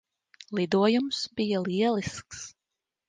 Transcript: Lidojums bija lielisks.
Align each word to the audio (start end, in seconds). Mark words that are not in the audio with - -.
Lidojums 0.59 1.19
bija 1.41 1.61
lielisks. 1.67 2.43